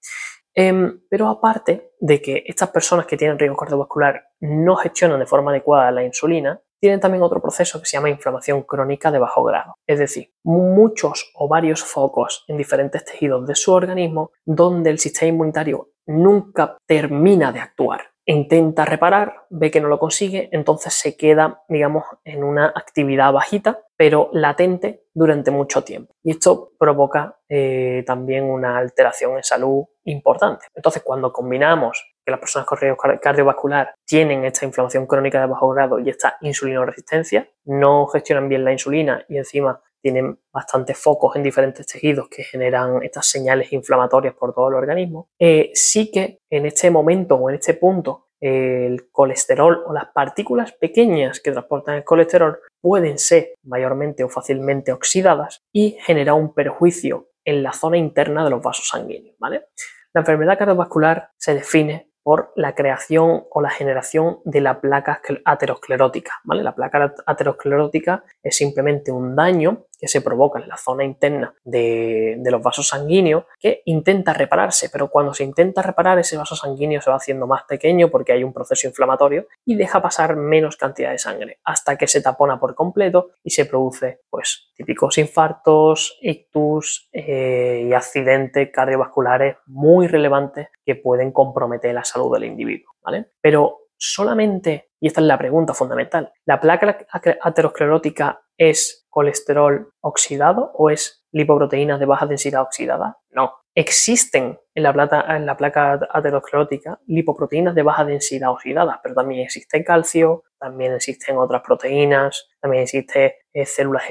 Em, 0.54 1.02
pero 1.10 1.28
aparte 1.28 1.90
de 2.00 2.22
que 2.22 2.42
estas 2.46 2.70
personas 2.70 3.04
que 3.04 3.18
tienen 3.18 3.38
riesgo 3.38 3.58
cardiovascular 3.58 4.28
no 4.40 4.76
gestionan 4.76 5.20
de 5.20 5.26
forma 5.26 5.50
adecuada 5.50 5.90
la 5.90 6.04
insulina, 6.04 6.58
tienen 6.82 6.98
también 6.98 7.22
otro 7.22 7.40
proceso 7.40 7.78
que 7.78 7.86
se 7.86 7.96
llama 7.96 8.10
inflamación 8.10 8.64
crónica 8.64 9.12
de 9.12 9.20
bajo 9.20 9.44
grado, 9.44 9.76
es 9.86 10.00
decir, 10.00 10.32
muchos 10.42 11.30
o 11.36 11.46
varios 11.46 11.84
focos 11.84 12.44
en 12.48 12.56
diferentes 12.56 13.04
tejidos 13.04 13.46
de 13.46 13.54
su 13.54 13.72
organismo 13.72 14.32
donde 14.44 14.90
el 14.90 14.98
sistema 14.98 15.28
inmunitario 15.28 15.90
nunca 16.06 16.76
termina 16.84 17.52
de 17.52 17.60
actuar. 17.60 18.00
Intenta 18.24 18.84
reparar, 18.84 19.46
ve 19.48 19.70
que 19.70 19.80
no 19.80 19.86
lo 19.86 20.00
consigue, 20.00 20.48
entonces 20.50 20.94
se 20.94 21.16
queda, 21.16 21.62
digamos, 21.68 22.04
en 22.24 22.42
una 22.42 22.66
actividad 22.66 23.32
bajita, 23.32 23.84
pero 23.96 24.30
latente 24.32 25.04
durante 25.14 25.52
mucho 25.52 25.84
tiempo. 25.84 26.14
Y 26.24 26.32
esto 26.32 26.72
provoca 26.78 27.38
eh, 27.48 28.02
también 28.04 28.44
una 28.44 28.78
alteración 28.78 29.36
en 29.36 29.44
salud 29.44 29.84
importante. 30.04 30.66
Entonces, 30.74 31.02
cuando 31.04 31.32
combinamos 31.32 32.11
que 32.24 32.30
las 32.30 32.40
personas 32.40 32.66
con 32.66 32.78
riesgo 32.78 32.98
cardiovascular 33.20 33.94
tienen 34.06 34.44
esta 34.44 34.64
inflamación 34.64 35.06
crónica 35.06 35.40
de 35.40 35.46
bajo 35.46 35.68
grado 35.70 35.98
y 35.98 36.08
esta 36.10 36.36
insulinoresistencia, 36.40 37.48
no 37.64 38.06
gestionan 38.06 38.48
bien 38.48 38.64
la 38.64 38.72
insulina 38.72 39.24
y 39.28 39.38
encima 39.38 39.80
tienen 40.00 40.38
bastantes 40.52 40.98
focos 40.98 41.36
en 41.36 41.42
diferentes 41.42 41.86
tejidos 41.86 42.28
que 42.28 42.42
generan 42.42 43.02
estas 43.02 43.26
señales 43.26 43.72
inflamatorias 43.72 44.34
por 44.34 44.52
todo 44.52 44.68
el 44.68 44.74
organismo, 44.74 45.28
eh, 45.38 45.70
sí 45.74 46.10
que 46.10 46.40
en 46.50 46.66
este 46.66 46.90
momento 46.90 47.36
o 47.36 47.48
en 47.48 47.56
este 47.56 47.74
punto 47.74 48.28
el 48.40 49.08
colesterol 49.12 49.84
o 49.86 49.92
las 49.92 50.06
partículas 50.06 50.72
pequeñas 50.72 51.38
que 51.38 51.52
transportan 51.52 51.94
el 51.94 52.04
colesterol 52.04 52.58
pueden 52.80 53.16
ser 53.18 53.54
mayormente 53.62 54.24
o 54.24 54.28
fácilmente 54.28 54.90
oxidadas 54.90 55.62
y 55.72 55.96
generar 56.00 56.34
un 56.34 56.52
perjuicio 56.52 57.28
en 57.44 57.62
la 57.62 57.72
zona 57.72 57.98
interna 57.98 58.42
de 58.42 58.50
los 58.50 58.60
vasos 58.60 58.88
sanguíneos. 58.88 59.36
¿vale? 59.38 59.66
La 60.12 60.22
enfermedad 60.22 60.58
cardiovascular 60.58 61.30
se 61.36 61.54
define 61.54 62.11
por 62.22 62.52
la 62.56 62.74
creación 62.74 63.44
o 63.50 63.60
la 63.60 63.70
generación 63.70 64.38
de 64.44 64.60
la 64.60 64.80
placa 64.80 65.20
aterosclerótica. 65.44 66.40
¿vale? 66.44 66.62
La 66.62 66.74
placa 66.74 67.14
aterosclerótica 67.26 68.24
es 68.42 68.56
simplemente 68.56 69.10
un 69.12 69.34
daño 69.34 69.86
que 70.02 70.08
se 70.08 70.20
provoca 70.20 70.58
en 70.58 70.68
la 70.68 70.76
zona 70.76 71.04
interna 71.04 71.54
de, 71.62 72.36
los 72.50 72.60
vasos 72.60 72.88
sanguíneos 72.88 73.44
que 73.60 73.82
intenta 73.84 74.34
repararse, 74.34 74.90
pero 74.90 75.08
cuando 75.08 75.32
se 75.32 75.44
intenta 75.44 75.80
reparar 75.80 76.18
ese 76.18 76.36
vaso 76.36 76.56
sanguíneo 76.56 77.00
se 77.00 77.08
va 77.08 77.16
haciendo 77.16 77.46
más 77.46 77.62
pequeño 77.62 78.10
porque 78.10 78.32
hay 78.32 78.42
un 78.42 78.52
proceso 78.52 78.88
inflamatorio 78.88 79.46
y 79.64 79.76
deja 79.76 80.02
pasar 80.02 80.34
menos 80.34 80.76
cantidad 80.76 81.12
de 81.12 81.18
sangre 81.18 81.60
hasta 81.62 81.96
que 81.96 82.08
se 82.08 82.20
tapona 82.20 82.58
por 82.58 82.74
completo 82.74 83.30
y 83.44 83.50
se 83.50 83.64
produce 83.64 84.22
pues 84.28 84.72
típicos 84.74 85.18
infartos, 85.18 86.18
ictus 86.20 87.08
eh, 87.12 87.86
y 87.88 87.92
accidentes 87.92 88.70
cardiovasculares 88.72 89.58
muy 89.66 90.08
relevantes 90.08 90.66
que 90.84 90.96
pueden 90.96 91.30
comprometer 91.30 91.94
la 91.94 92.02
salud 92.02 92.34
del 92.34 92.42
individuo. 92.42 92.92
¿vale? 93.04 93.26
Pero 93.40 93.82
solamente, 93.96 94.90
y 94.98 95.06
esta 95.06 95.20
es 95.20 95.28
la 95.28 95.38
pregunta 95.38 95.74
fundamental, 95.74 96.32
¿la 96.44 96.60
placa 96.60 97.06
aterosclerótica 97.40 98.41
es 98.70 99.06
colesterol 99.08 99.92
oxidado 100.00 100.72
o 100.74 100.90
es 100.90 101.24
lipoproteínas 101.32 102.00
de 102.00 102.06
baja 102.06 102.26
densidad 102.26 102.62
oxidada? 102.62 103.18
No. 103.30 103.54
Existen 103.74 104.58
en 104.74 104.82
la, 104.82 105.24
en 105.28 105.46
la 105.46 105.56
placa 105.56 105.98
aterosclerótica 106.10 107.00
lipoproteínas 107.06 107.74
de 107.74 107.82
baja 107.82 108.04
densidad 108.04 108.50
oxidada, 108.50 109.00
pero 109.02 109.14
también 109.14 109.40
existe 109.40 109.82
calcio, 109.82 110.44
también 110.58 110.92
existen 110.92 111.38
otras 111.38 111.62
proteínas, 111.62 112.50
también 112.60 112.82
existen 112.82 113.32
eh, 113.52 113.64
células 113.64 114.04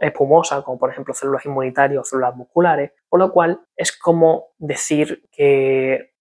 espumosas, 0.00 0.62
como 0.64 0.78
por 0.78 0.90
ejemplo 0.90 1.14
células 1.14 1.46
inmunitarias 1.46 2.00
o 2.00 2.04
células 2.04 2.36
musculares, 2.36 2.92
por 3.08 3.20
lo 3.20 3.32
cual 3.32 3.60
es 3.74 3.96
como 3.96 4.48
decir 4.58 5.22
que 5.32 6.12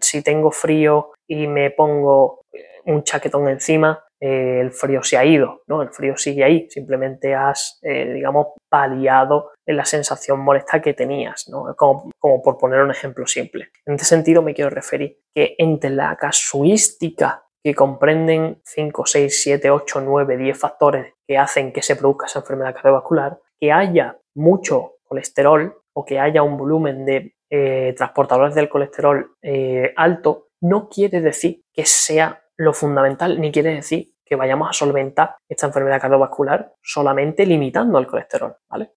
si 0.00 0.22
tengo 0.22 0.50
frío 0.50 1.12
y 1.26 1.46
me 1.46 1.70
pongo 1.70 2.44
eh, 2.52 2.64
un 2.84 3.02
chaquetón 3.02 3.48
encima, 3.48 4.04
eh, 4.24 4.60
el 4.60 4.70
frío 4.70 5.02
se 5.02 5.18
ha 5.18 5.24
ido, 5.24 5.62
¿no? 5.66 5.82
El 5.82 5.88
frío 5.88 6.16
sigue 6.16 6.44
ahí, 6.44 6.70
simplemente 6.70 7.34
has, 7.34 7.80
eh, 7.82 8.12
digamos, 8.12 8.48
paliado 8.68 9.50
la 9.66 9.84
sensación 9.84 10.38
molesta 10.38 10.80
que 10.80 10.94
tenías, 10.94 11.48
¿no? 11.48 11.74
Como, 11.76 12.12
como, 12.20 12.40
por 12.40 12.56
poner 12.56 12.82
un 12.82 12.92
ejemplo 12.92 13.26
simple. 13.26 13.70
En 13.84 13.94
este 13.94 14.06
sentido 14.06 14.40
me 14.40 14.54
quiero 14.54 14.70
referir 14.70 15.18
que 15.34 15.56
entre 15.58 15.90
la 15.90 16.14
casuística 16.14 17.42
que 17.64 17.74
comprenden 17.74 18.60
5, 18.64 19.06
6, 19.06 19.42
7, 19.42 19.70
8, 19.70 20.00
9, 20.00 20.36
10 20.36 20.56
factores 20.56 21.14
que 21.26 21.36
hacen 21.36 21.72
que 21.72 21.82
se 21.82 21.96
produzca 21.96 22.26
esa 22.26 22.40
enfermedad 22.40 22.74
cardiovascular, 22.74 23.40
que 23.58 23.72
haya 23.72 24.18
mucho 24.36 24.98
colesterol 25.02 25.82
o 25.94 26.04
que 26.04 26.20
haya 26.20 26.44
un 26.44 26.56
volumen 26.56 27.04
de 27.04 27.34
eh, 27.50 27.92
transportadores 27.96 28.54
del 28.54 28.68
colesterol 28.68 29.36
eh, 29.42 29.92
alto, 29.96 30.48
no 30.60 30.88
quiere 30.88 31.20
decir 31.20 31.64
que 31.72 31.86
sea 31.86 32.44
lo 32.56 32.72
fundamental, 32.72 33.40
ni 33.40 33.50
quiere 33.50 33.74
decir 33.74 34.11
que 34.32 34.36
vayamos 34.36 34.70
a 34.70 34.72
solventar 34.72 35.36
esta 35.46 35.66
enfermedad 35.66 36.00
cardiovascular 36.00 36.72
solamente 36.82 37.44
limitando 37.44 37.98
el 37.98 38.06
colesterol, 38.06 38.56
¿vale? 38.66 38.92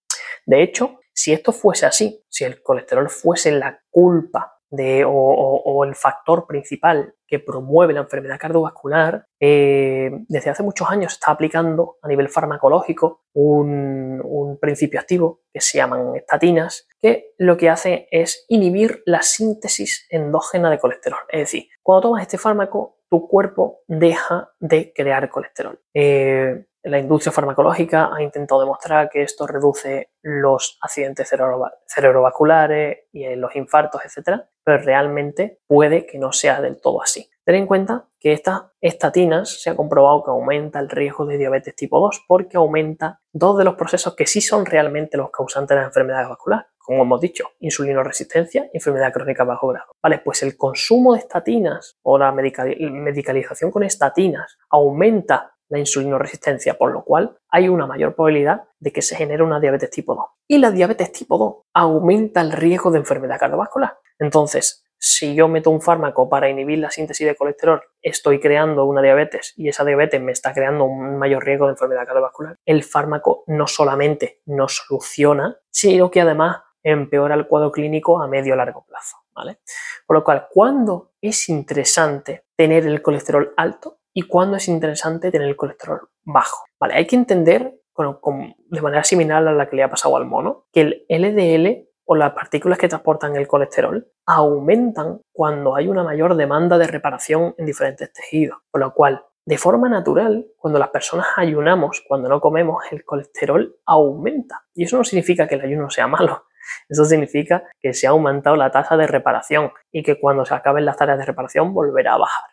De 0.46 0.62
hecho, 0.62 1.00
si 1.12 1.34
esto 1.34 1.52
fuese 1.52 1.84
así, 1.84 2.24
si 2.26 2.44
el 2.44 2.62
colesterol 2.62 3.10
fuese 3.10 3.52
la 3.52 3.78
culpa 3.90 4.54
de, 4.70 5.04
o, 5.06 5.84
el 5.84 5.94
factor 5.94 6.46
principal 6.46 7.14
que 7.26 7.38
promueve 7.38 7.92
la 7.92 8.00
enfermedad 8.00 8.38
cardiovascular, 8.38 9.26
eh, 9.38 10.10
desde 10.26 10.48
hace 10.48 10.62
muchos 10.62 10.88
años 10.88 11.12
está 11.12 11.32
aplicando 11.32 11.98
a 12.00 12.08
nivel 12.08 12.30
farmacológico 12.30 13.24
un, 13.34 14.22
un, 14.24 14.58
principio 14.58 14.98
activo 14.98 15.42
que 15.52 15.60
se 15.60 15.76
llaman 15.76 16.16
estatinas, 16.16 16.88
que 16.98 17.34
lo 17.36 17.58
que 17.58 17.68
hace 17.68 18.08
es 18.10 18.46
inhibir 18.48 19.02
la 19.04 19.20
síntesis 19.20 20.06
endógena 20.08 20.70
de 20.70 20.78
colesterol. 20.78 21.20
Es 21.28 21.40
decir, 21.40 21.68
cuando 21.82 22.08
tomas 22.08 22.22
este 22.22 22.38
fármaco, 22.38 22.95
tu 23.08 23.28
cuerpo 23.28 23.80
deja 23.86 24.50
de 24.58 24.92
crear 24.94 25.28
colesterol. 25.30 25.80
Eh, 25.94 26.66
la 26.86 26.98
industria 27.00 27.32
farmacológica 27.32 28.14
ha 28.14 28.22
intentado 28.22 28.60
demostrar 28.60 29.08
que 29.10 29.22
esto 29.22 29.46
reduce 29.46 30.10
los 30.22 30.78
accidentes 30.80 31.28
cerebrovasculares 31.28 32.98
y 33.12 33.34
los 33.34 33.56
infartos, 33.56 34.02
etc. 34.04 34.42
Pero 34.62 34.78
realmente 34.78 35.60
puede 35.66 36.06
que 36.06 36.18
no 36.18 36.32
sea 36.32 36.60
del 36.60 36.80
todo 36.80 37.02
así. 37.02 37.28
Ten 37.44 37.56
en 37.56 37.66
cuenta 37.66 38.08
que 38.20 38.32
estas 38.32 38.64
estatinas 38.80 39.62
se 39.62 39.70
ha 39.70 39.76
comprobado 39.76 40.22
que 40.22 40.30
aumenta 40.30 40.78
el 40.78 40.88
riesgo 40.88 41.26
de 41.26 41.38
diabetes 41.38 41.74
tipo 41.74 42.00
2 42.00 42.24
porque 42.26 42.56
aumenta 42.56 43.20
dos 43.32 43.58
de 43.58 43.64
los 43.64 43.74
procesos 43.74 44.14
que 44.14 44.26
sí 44.26 44.40
son 44.40 44.66
realmente 44.66 45.16
los 45.16 45.30
causantes 45.30 45.74
de 45.74 45.80
la 45.80 45.86
enfermedad 45.86 46.28
vascular 46.28 46.66
como 46.86 47.02
hemos 47.02 47.20
dicho, 47.20 47.50
insulinoresistencia 47.58 48.70
enfermedad 48.72 49.12
crónica 49.12 49.44
bajo 49.44 49.68
grado. 49.68 49.88
Vale, 50.02 50.18
pues 50.18 50.42
el 50.44 50.56
consumo 50.56 51.14
de 51.14 51.20
estatinas 51.20 51.98
o 52.02 52.16
la 52.16 52.32
medicalización 52.32 53.70
con 53.70 53.82
estatinas 53.82 54.56
aumenta 54.70 55.52
la 55.68 55.80
insulinoresistencia, 55.80 56.74
por 56.74 56.92
lo 56.92 57.02
cual 57.02 57.36
hay 57.50 57.68
una 57.68 57.86
mayor 57.86 58.14
probabilidad 58.14 58.68
de 58.78 58.92
que 58.92 59.02
se 59.02 59.16
genere 59.16 59.42
una 59.42 59.58
diabetes 59.58 59.90
tipo 59.90 60.14
2. 60.14 60.24
Y 60.46 60.58
la 60.58 60.70
diabetes 60.70 61.10
tipo 61.10 61.36
2 61.36 61.54
aumenta 61.74 62.40
el 62.40 62.52
riesgo 62.52 62.92
de 62.92 62.98
enfermedad 62.98 63.40
cardiovascular. 63.40 63.98
Entonces, 64.20 64.84
si 64.98 65.34
yo 65.34 65.48
meto 65.48 65.70
un 65.70 65.82
fármaco 65.82 66.28
para 66.28 66.48
inhibir 66.48 66.78
la 66.78 66.90
síntesis 66.90 67.26
de 67.26 67.34
colesterol, 67.34 67.82
estoy 68.00 68.40
creando 68.40 68.84
una 68.86 69.02
diabetes 69.02 69.52
y 69.56 69.68
esa 69.68 69.84
diabetes 69.84 70.22
me 70.22 70.32
está 70.32 70.54
creando 70.54 70.84
un 70.84 71.18
mayor 71.18 71.44
riesgo 71.44 71.66
de 71.66 71.72
enfermedad 71.72 72.06
cardiovascular. 72.06 72.56
El 72.64 72.82
fármaco 72.82 73.44
no 73.46 73.66
solamente 73.66 74.40
no 74.46 74.68
soluciona, 74.68 75.58
sino 75.70 76.10
que 76.10 76.22
además 76.22 76.62
empeora 76.86 77.34
el 77.34 77.48
cuadro 77.48 77.72
clínico 77.72 78.22
a 78.22 78.28
medio 78.28 78.54
o 78.54 78.56
largo 78.56 78.84
plazo. 78.86 79.16
¿vale? 79.34 79.58
Por 80.06 80.16
lo 80.16 80.24
cual, 80.24 80.46
¿cuándo 80.50 81.12
es 81.20 81.48
interesante 81.48 82.44
tener 82.56 82.86
el 82.86 83.02
colesterol 83.02 83.52
alto 83.56 83.98
y 84.14 84.22
cuándo 84.22 84.56
es 84.56 84.68
interesante 84.68 85.30
tener 85.30 85.48
el 85.48 85.56
colesterol 85.56 86.08
bajo? 86.22 86.64
¿vale? 86.78 86.94
Hay 86.94 87.06
que 87.06 87.16
entender, 87.16 87.80
de 87.96 88.80
manera 88.80 89.04
similar 89.04 89.46
a 89.46 89.52
la 89.52 89.68
que 89.68 89.76
le 89.76 89.82
ha 89.82 89.90
pasado 89.90 90.16
al 90.16 90.26
mono, 90.26 90.66
que 90.72 90.80
el 90.80 91.06
LDL 91.08 91.88
o 92.04 92.14
las 92.14 92.32
partículas 92.34 92.78
que 92.78 92.88
transportan 92.88 93.34
el 93.34 93.48
colesterol 93.48 94.06
aumentan 94.26 95.20
cuando 95.32 95.74
hay 95.74 95.88
una 95.88 96.04
mayor 96.04 96.36
demanda 96.36 96.78
de 96.78 96.86
reparación 96.86 97.54
en 97.58 97.66
diferentes 97.66 98.12
tejidos. 98.12 98.58
Por 98.70 98.80
lo 98.80 98.94
cual, 98.94 99.24
de 99.44 99.58
forma 99.58 99.88
natural, 99.88 100.46
cuando 100.56 100.78
las 100.78 100.90
personas 100.90 101.26
ayunamos, 101.36 102.04
cuando 102.06 102.28
no 102.28 102.40
comemos, 102.40 102.84
el 102.92 103.04
colesterol 103.04 103.76
aumenta. 103.84 104.66
Y 104.72 104.84
eso 104.84 104.96
no 104.96 105.04
significa 105.04 105.48
que 105.48 105.56
el 105.56 105.62
ayuno 105.62 105.90
sea 105.90 106.06
malo, 106.06 106.44
eso 106.88 107.04
significa 107.04 107.64
que 107.80 107.94
se 107.94 108.06
ha 108.06 108.10
aumentado 108.10 108.56
la 108.56 108.70
tasa 108.70 108.96
de 108.96 109.06
reparación 109.06 109.72
y 109.92 110.02
que 110.02 110.18
cuando 110.18 110.44
se 110.44 110.54
acaben 110.54 110.84
las 110.84 110.96
tareas 110.96 111.18
de 111.18 111.24
reparación 111.24 111.74
volverá 111.74 112.14
a 112.14 112.18
bajar. 112.18 112.44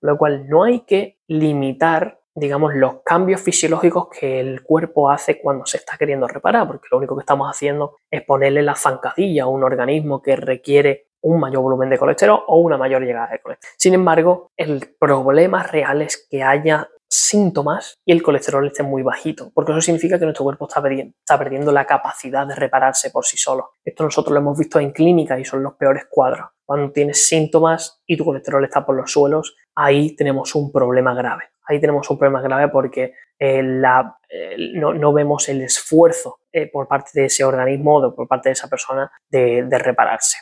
Lo 0.00 0.16
cual 0.16 0.48
no 0.48 0.64
hay 0.64 0.80
que 0.80 1.18
limitar 1.26 2.18
digamos, 2.38 2.74
los 2.74 3.02
cambios 3.04 3.40
fisiológicos 3.40 4.08
que 4.08 4.40
el 4.40 4.62
cuerpo 4.62 5.10
hace 5.10 5.40
cuando 5.40 5.66
se 5.66 5.78
está 5.78 5.96
queriendo 5.98 6.28
reparar, 6.28 6.66
porque 6.66 6.86
lo 6.90 6.98
único 6.98 7.16
que 7.16 7.22
estamos 7.22 7.48
haciendo 7.50 7.96
es 8.10 8.22
ponerle 8.22 8.62
la 8.62 8.74
zancadilla 8.74 9.44
a 9.44 9.48
un 9.48 9.64
organismo 9.64 10.22
que 10.22 10.36
requiere 10.36 11.08
un 11.20 11.40
mayor 11.40 11.62
volumen 11.62 11.90
de 11.90 11.98
colesterol 11.98 12.44
o 12.46 12.60
una 12.60 12.78
mayor 12.78 13.02
llegada 13.02 13.28
de 13.32 13.40
colesterol. 13.40 13.74
Sin 13.76 13.94
embargo, 13.94 14.50
el 14.56 14.94
problema 14.98 15.64
real 15.64 16.02
es 16.02 16.28
que 16.30 16.42
haya 16.42 16.88
síntomas 17.08 17.94
y 18.04 18.12
el 18.12 18.22
colesterol 18.22 18.66
esté 18.66 18.82
muy 18.82 19.02
bajito, 19.02 19.50
porque 19.54 19.72
eso 19.72 19.80
significa 19.80 20.18
que 20.18 20.24
nuestro 20.24 20.44
cuerpo 20.44 20.66
está 20.68 20.82
perdiendo, 20.82 21.14
está 21.18 21.38
perdiendo 21.38 21.72
la 21.72 21.86
capacidad 21.86 22.46
de 22.46 22.54
repararse 22.54 23.10
por 23.10 23.24
sí 23.24 23.36
solo. 23.36 23.70
Esto 23.84 24.04
nosotros 24.04 24.32
lo 24.32 24.40
hemos 24.40 24.58
visto 24.58 24.78
en 24.78 24.92
clínica 24.92 25.38
y 25.38 25.44
son 25.44 25.62
los 25.62 25.74
peores 25.74 26.06
cuadros. 26.10 26.48
Cuando 26.64 26.92
tienes 26.92 27.26
síntomas 27.26 28.02
y 28.06 28.16
tu 28.16 28.24
colesterol 28.24 28.62
está 28.64 28.84
por 28.84 28.94
los 28.94 29.10
suelos, 29.10 29.56
ahí 29.74 30.14
tenemos 30.14 30.54
un 30.54 30.70
problema 30.70 31.14
grave. 31.14 31.44
Ahí 31.68 31.80
tenemos 31.80 32.08
un 32.10 32.18
problema 32.18 32.40
grave 32.40 32.68
porque 32.68 33.12
eh, 33.38 33.62
la, 33.62 34.16
eh, 34.28 34.56
no, 34.74 35.12
vemos 35.12 35.48
el 35.50 35.60
esfuerzo 35.62 36.40
eh, 36.50 36.66
por 36.66 36.88
parte 36.88 37.10
de 37.14 37.26
ese 37.26 37.44
organismo 37.44 37.98
o 37.98 38.14
por 38.14 38.26
parte 38.26 38.48
de 38.48 38.54
esa 38.54 38.68
persona 38.68 39.10
de 39.30 39.78
repararse. 39.78 40.38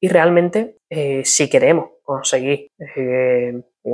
Y 0.00 0.08
realmente, 0.08 0.78
si 1.24 1.50
queremos 1.50 1.90
conseguir 2.04 2.68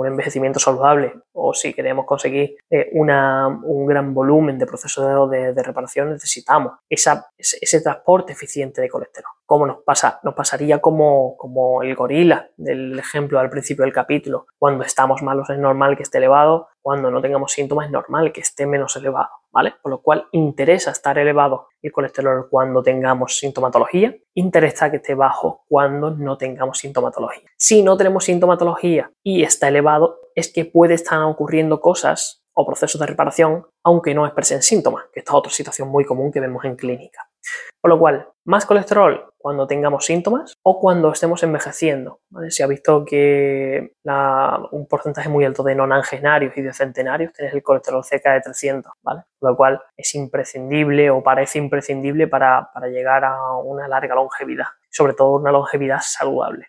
un 0.01 0.07
envejecimiento 0.07 0.59
saludable 0.61 1.15
o 1.33 1.53
si 1.55 1.73
queremos 1.73 2.07
conseguir 2.07 2.57
eh, 2.71 2.91
un 2.93 3.87
gran 3.87 4.15
volumen 4.15 4.59
de 4.59 4.67
procesos 4.67 5.31
de, 5.31 5.63
reparación, 5.63 6.11
necesitamos 6.11 6.75
ese, 6.89 7.81
transporte 7.81 8.33
eficiente 8.33 8.81
de 8.81 8.89
colesterol. 8.89 9.31
¿Cómo 9.47 9.67
nos 9.67 9.83
pasa? 9.83 10.21
Nos 10.23 10.35
pasaría 10.35 10.81
como, 10.81 11.37
como 11.37 11.83
el 11.83 11.95
gorila 11.95 12.49
del 12.57 12.99
ejemplo 12.99 13.39
al 13.39 13.51
principio 13.51 13.85
del 13.85 13.93
capítulo. 13.93 14.47
Cuando 14.59 14.85
estamos 14.85 15.23
malos 15.23 15.51
es 15.51 15.59
normal 15.59 15.97
que 15.97 16.03
esté 16.03 16.19
elevado, 16.19 16.69
cuando 16.85 17.11
no 17.11 17.23
tengamos 17.23 17.53
síntomas 17.53 17.87
es 17.87 17.93
normal 17.93 18.31
que 18.31 18.43
esté 18.43 18.67
menos 18.67 18.95
elevado. 18.97 19.31
¿vale? 19.55 19.73
Por 19.81 19.91
lo 19.91 20.03
cual 20.03 20.27
interesa 20.33 20.91
estar 20.91 21.17
elevado 21.17 21.69
el 21.81 21.93
colesterol 21.93 22.49
cuando 22.51 22.83
tengamos 22.83 23.39
sintomatología, 23.39 24.15
interesa 24.35 24.91
que 24.91 24.97
esté 24.97 25.15
bajo 25.15 25.65
cuando 25.69 26.11
no 26.11 26.37
tengamos 26.37 26.79
sintomatología. 26.79 27.49
Si 27.57 27.83
no 27.83 27.97
tenemos 27.97 28.25
sintomatología 28.25 29.13
y 29.23 29.45
está 29.45 29.69
elevado, 29.69 30.19
es 30.35 30.53
que 30.53 30.65
puede 30.65 30.95
estar 30.95 31.23
ocurriendo 31.23 31.81
cosas 31.81 32.43
o 32.53 32.67
procesos 32.67 33.01
de 33.01 33.07
reparación, 33.07 33.67
aunque 33.85 34.15
no 34.15 34.27
expresen 34.27 34.63
síntomas, 34.63 35.05
que 35.13 35.21
esta 35.21 35.33
es 35.33 35.37
otra 35.37 35.53
situación 35.53 35.89
muy 35.89 36.05
común 36.05 36.33
que 36.33 36.41
vemos 36.41 36.65
en 36.65 36.77
clínica. 36.77 37.29
Por 37.81 37.91
lo 37.91 37.99
cual, 37.99 38.29
más 38.45 38.67
colesterol 38.67 39.33
cuando 39.37 39.67
tengamos 39.67 40.07
síntomas 40.07 40.55
o 40.63 40.81
cuando 40.81 41.13
estemos 41.13 41.43
envejeciendo. 41.43 42.21
Se 42.49 42.63
ha 42.63 42.67
visto 42.67 43.05
que 43.05 43.95
un 44.71 44.87
porcentaje 44.89 45.29
muy 45.29 45.45
alto 45.45 45.63
de 45.63 45.75
nonangenarios 45.75 46.57
y 46.57 46.63
de 46.63 46.73
centenarios 46.73 47.33
tiene 47.35 47.53
el 47.53 47.63
colesterol 47.63 48.03
cerca 48.03 48.33
de 48.33 48.41
300, 48.41 48.91
¿vale? 49.03 49.25
Por 49.39 49.51
lo 49.51 49.57
cual 49.57 49.83
es 49.97 50.15
imprescindible 50.15 51.11
o 51.11 51.23
parece 51.23 51.59
imprescindible 51.59 52.27
para 52.27 52.71
llegar 52.91 53.25
a 53.25 53.57
una 53.59 53.87
larga 53.87 54.15
longevidad, 54.15 54.69
sobre 54.91 55.13
todo 55.13 55.37
una 55.37 55.53
longevidad 55.53 56.01
saludable. 56.01 56.69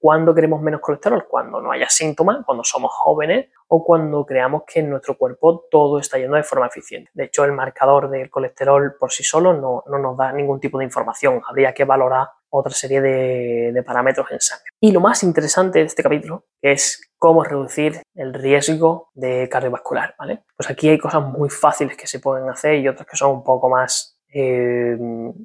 ¿Cuándo 0.00 0.34
queremos 0.34 0.62
menos 0.62 0.80
colesterol? 0.80 1.26
Cuando 1.28 1.60
no 1.60 1.70
haya 1.70 1.90
síntomas, 1.90 2.38
cuando 2.46 2.64
somos 2.64 2.90
jóvenes 2.90 3.50
o 3.68 3.84
cuando 3.84 4.24
creamos 4.24 4.62
que 4.66 4.80
en 4.80 4.88
nuestro 4.88 5.18
cuerpo 5.18 5.66
todo 5.70 5.98
está 5.98 6.16
yendo 6.16 6.36
de 6.36 6.42
forma 6.42 6.68
eficiente. 6.68 7.10
De 7.12 7.24
hecho, 7.24 7.44
el 7.44 7.52
marcador 7.52 8.08
del 8.08 8.30
colesterol 8.30 8.96
por 8.98 9.12
sí 9.12 9.22
solo 9.22 9.52
no, 9.52 9.84
nos 9.86 10.16
da 10.16 10.32
ningún 10.32 10.58
tipo 10.58 10.78
de 10.78 10.84
información. 10.84 11.42
Habría 11.46 11.74
que 11.74 11.84
valorar 11.84 12.28
otra 12.48 12.72
serie 12.72 13.02
de, 13.02 13.82
parámetros 13.84 14.26
en 14.30 14.40
sangre. 14.40 14.64
Y 14.80 14.90
lo 14.90 15.00
más 15.00 15.22
interesante 15.22 15.80
de 15.80 15.84
este 15.84 16.02
capítulo 16.02 16.46
es 16.62 17.12
cómo 17.18 17.44
reducir 17.44 18.00
el 18.14 18.32
riesgo 18.32 19.10
de 19.12 19.50
cardiovascular. 19.50 20.14
Pues 20.56 20.70
aquí 20.70 20.88
hay 20.88 20.98
cosas 20.98 21.22
muy 21.22 21.50
fáciles 21.50 21.94
que 21.94 22.06
se 22.06 22.20
pueden 22.20 22.48
hacer 22.48 22.76
y 22.76 22.88
otras 22.88 23.06
que 23.06 23.18
son 23.18 23.32
un 23.32 23.44
poco 23.44 23.68
más 23.68 24.19
eh, 24.32 24.96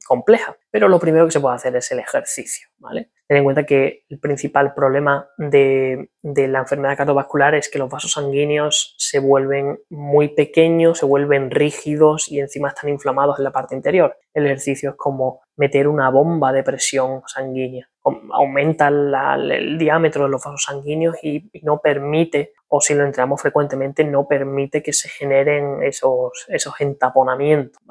complejas. 0.05 0.55
Pero 0.69 0.87
lo 0.87 0.99
primero 0.99 1.25
que 1.25 1.31
se 1.31 1.39
puede 1.39 1.55
hacer 1.55 1.75
es 1.75 1.91
el 1.91 1.99
ejercicio, 1.99 2.67
¿vale? 2.77 3.11
Ten 3.27 3.37
en 3.37 3.43
cuenta 3.43 3.65
que 3.65 4.03
el 4.09 4.19
principal 4.19 4.73
problema 4.75 5.27
de, 5.37 6.09
la 6.21 6.59
enfermedad 6.59 6.95
cardiovascular 6.95 7.55
es 7.55 7.69
que 7.69 7.79
los 7.79 7.89
vasos 7.89 8.11
sanguíneos 8.11 8.93
se 8.99 9.17
vuelven 9.17 9.79
muy 9.89 10.29
pequeños, 10.29 10.99
se 10.99 11.05
vuelven 11.05 11.49
rígidos 11.49 12.31
y 12.31 12.39
encima 12.39 12.67
están 12.67 12.89
inflamados 12.89 13.39
en 13.39 13.45
la 13.45 13.51
parte 13.51 13.73
interior. 13.73 14.15
El 14.33 14.45
ejercicio 14.45 14.91
es 14.91 14.95
como 14.95 15.41
meter 15.55 15.87
una 15.87 16.09
bomba 16.09 16.53
de 16.53 16.63
presión 16.63 17.23
sanguínea. 17.25 17.89
Aumenta 18.03 18.89
el 18.89 19.77
diámetro 19.79 20.25
de 20.25 20.29
los 20.29 20.43
vasos 20.43 20.63
sanguíneos 20.63 21.15
y, 21.23 21.49
no 21.63 21.79
permite, 21.79 22.53
o 22.67 22.79
si 22.79 22.93
lo 22.93 23.03
entrenamos 23.03 23.41
frecuentemente, 23.41 24.03
no 24.03 24.27
permite 24.27 24.83
que 24.83 24.93
se 24.93 25.09
generen 25.09 25.81
esos, 25.81 26.45
entaponamientos. 26.79 27.81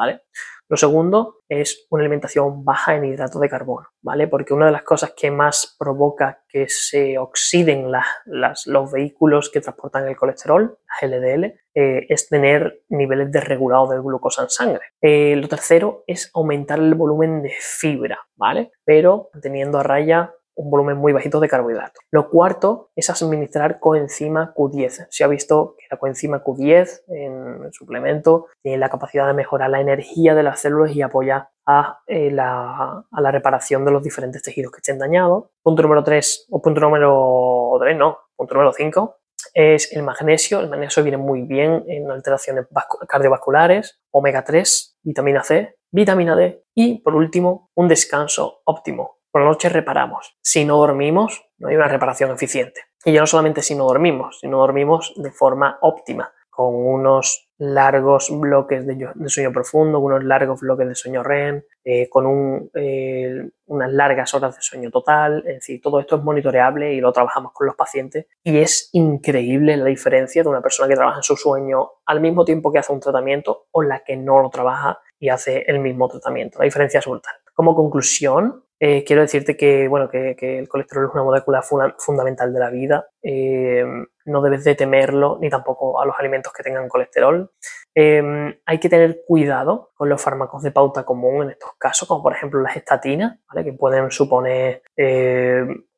Lo 0.75 0.78
segundo 0.78 1.37
es 1.49 1.87
una 1.90 2.02
alimentación 2.02 2.64
baja 2.64 2.97
en 2.97 3.04
hidratos 3.04 3.40
de 3.40 3.49
carbono, 3.49 3.87
¿vale? 4.02 4.26
Porque 4.26 4.54
una 4.54 4.66
de 4.66 4.73
las 4.73 4.83
cosas 4.83 5.14
que 5.16 5.31
más 5.31 5.76
provoca 5.78 6.43
que 6.49 6.69
se 6.69 7.16
oxiden 7.16 7.93
los 8.25 8.90
vehículos 8.90 9.50
que 9.52 9.61
transportan 9.61 10.09
el 10.09 10.16
colesterol, 10.16 10.76
las 10.88 11.12
LDL, 11.12 11.45
eh, 11.76 12.07
es 12.09 12.28
tener 12.28 12.83
niveles 12.88 13.31
desregulados 13.31 13.90
de 13.90 14.00
glucosa 14.00 14.43
en 14.43 14.50
sangre. 14.50 14.83
Eh, 15.00 15.37
lo 15.37 15.47
tercero 15.47 16.02
es 16.09 16.28
aumentar 16.35 16.81
el 16.81 16.97
volumen 16.97 17.40
de 17.40 17.52
fibra, 17.57 18.19
¿vale? 18.35 18.73
Pero 18.85 19.31
teniendo 19.40 19.78
a 19.78 19.85
raya 19.85 20.35
un 20.57 20.71
volumen 20.71 20.97
muy 20.97 21.13
bajito 21.13 21.41
de 21.41 21.49
carbohidratos. 21.49 22.03
Lo 22.11 22.31
cuarto 22.31 22.91
es 22.95 23.11
administrar 23.11 23.81
coenzima 23.81 24.55
Q10. 24.55 25.07
Se 25.11 25.25
ha 25.25 25.29
visto 25.29 25.75
que 25.79 25.87
la 25.91 25.99
coenzima 25.99 26.43
Q10 26.43 27.03
en 27.09 27.65
el 27.65 27.73
suplemento 27.73 28.47
tiene 28.63 28.79
la 28.79 28.89
capacidad 28.89 29.27
de 29.27 29.35
mejorar 29.35 29.71
la 29.71 29.81
energía 29.81 30.35
de 30.35 30.43
las 30.43 30.61
células 30.61 30.95
y 30.95 31.03
apoyar 31.03 31.49
a, 31.67 32.01
eh, 32.07 32.31
la, 32.31 33.05
reparación 33.33 33.85
de 33.85 33.91
los 33.91 34.03
diferentes 34.03 34.43
tejidos 34.43 34.73
que 34.73 34.79
estén 34.79 34.99
dañados. 34.99 35.45
Punto 35.63 35.83
número 35.83 36.05
3, 36.05 36.47
o 36.51 36.63
punto 36.63 36.81
número 36.81 37.77
3, 37.81 37.97
no, 37.97 38.19
punto 38.37 38.55
número 38.55 38.73
5, 38.73 39.17
es 39.55 39.93
el 39.93 40.03
magnesio. 40.03 40.61
El 40.61 40.69
magnesio 40.69 41.03
viene 41.03 41.19
muy 41.19 41.43
bien 41.43 41.85
en 41.89 42.11
alteraciones 42.11 42.67
cardiovasculares, 43.09 44.01
omega 44.11 44.45
3, 44.45 44.99
vitamina 45.03 45.43
C, 45.43 45.77
vitamina 45.91 46.37
D 46.37 46.65
y 46.75 46.99
por 46.99 47.15
último 47.15 47.71
un 47.75 47.89
descanso 47.89 48.61
óptimo. 48.65 49.19
Por 49.35 49.43
la 49.43 49.49
noche 49.49 49.69
reparamos. 49.69 50.38
Si 50.41 50.64
no 50.64 50.76
dormimos, 50.76 51.45
no 51.59 51.67
hay 51.67 51.75
una 51.75 51.88
reparación 51.88 52.31
eficiente. 52.31 52.83
Y 53.05 53.12
ya 53.12 53.19
no 53.19 53.26
solamente 53.26 53.62
si 53.62 53.75
no 53.75 53.85
dormimos, 53.85 54.38
sino 54.38 54.59
dormimos 54.59 55.12
de 55.17 55.33
forma 55.33 55.76
óptima, 55.81 56.33
con 56.49 56.73
unos 56.73 57.50
largos 57.59 58.29
bloques 58.31 58.87
de, 58.87 59.09
sueño 59.26 59.50
profundo, 59.53 59.99
unos 59.99 60.23
largos 60.23 60.61
bloques 60.61 60.87
de 60.87 60.95
sueño 60.95 61.25
REM, 61.25 61.64
eh, 61.83 62.09
con 62.09 62.71
eh, 62.75 63.50
unas 63.67 63.93
largas 63.93 64.33
horas 64.35 64.55
de 64.55 64.62
sueño 64.62 64.93
total. 64.93 65.38
Es 65.38 65.55
decir, 65.57 65.81
todo 65.83 65.99
esto 65.99 66.14
es 66.14 66.23
monitoreable 66.23 66.95
y 66.95 67.00
lo 67.00 67.11
trabajamos 67.11 67.50
con 67.53 67.67
los 67.67 67.75
pacientes. 67.75 68.26
Y 68.45 68.59
es 68.59 68.88
increíble 68.93 69.76
la 69.76 69.87
diferencia 69.87 70.45
de 70.45 70.49
una 70.49 70.62
persona 70.62 70.88
que 70.88 70.95
trabaja 70.95 71.17
en 71.17 71.23
su 71.25 71.37
sueño 71.37 71.91
al 72.07 72.21
mismo 72.21 72.45
tiempo 72.45 72.71
que 72.71 72.79
hace 72.79 72.93
un 72.93 73.00
tratamiento 73.00 73.67
o 73.73 73.83
la 73.83 74.05
que 74.05 74.17
no 74.17 74.41
lo 74.41 74.50
trabaja 74.50 75.00
y 75.19 75.29
hace 75.29 75.64
el 75.67 75.81
mismo 75.81 76.07
tratamiento. 76.07 76.61
La 76.61 76.67
diferencia 76.67 77.00
es 77.00 77.07
brutal. 77.07 77.35
Como 77.53 77.75
conclusión, 77.75 78.63
eh, 78.87 79.03
quiero 79.03 79.23
decirte 79.23 79.57
que, 79.57 79.88
bueno, 79.88 80.11
que, 80.11 80.37
el 80.59 80.69
colesterol 80.69 81.07
es 81.07 81.14
una 81.14 81.23
molécula 81.23 81.62
fundamental 81.97 82.53
de 82.53 82.61
la 82.61 82.69
vida. 82.69 83.09
Eh, 83.23 83.83
no 84.26 84.43
debes 84.43 84.62
de 84.62 84.75
temerlo, 84.75 85.38
ni 85.41 85.49
tampoco 85.49 86.03
a 86.03 86.05
los 86.05 86.14
alimentos 86.19 86.53
que 86.53 86.62
tengan 86.62 86.91
colesterol. 86.91 87.50
Eh, 87.95 88.61
hay 88.67 88.79
que 88.79 88.91
tener 88.91 89.23
cuidado 89.26 89.93
con 89.95 90.11
los 90.11 90.21
fármacos 90.21 90.62
de 90.62 90.71
pauta 90.71 91.03
común 91.03 91.45
en 91.45 91.50
estos 91.53 91.71
casos, 91.79 92.07
como 92.07 92.23
por 92.23 92.35
ejemplo 92.35 92.61
las 92.61 92.76
estatinas, 92.76 93.38
que 93.55 93.73
pueden 93.73 94.11
suponer 94.11 94.83